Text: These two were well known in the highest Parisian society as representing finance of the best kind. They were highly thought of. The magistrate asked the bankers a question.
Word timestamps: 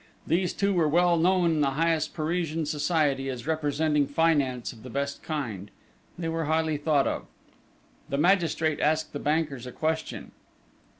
These 0.25 0.53
two 0.53 0.73
were 0.73 0.87
well 0.89 1.15
known 1.15 1.51
in 1.51 1.61
the 1.61 1.69
highest 1.77 2.15
Parisian 2.15 2.65
society 2.65 3.29
as 3.29 3.45
representing 3.45 4.07
finance 4.07 4.73
of 4.73 4.81
the 4.81 4.89
best 4.89 5.21
kind. 5.21 5.69
They 6.17 6.27
were 6.27 6.45
highly 6.45 6.77
thought 6.77 7.05
of. 7.05 7.27
The 8.09 8.17
magistrate 8.17 8.79
asked 8.79 9.13
the 9.13 9.19
bankers 9.19 9.67
a 9.67 9.71
question. 9.71 10.31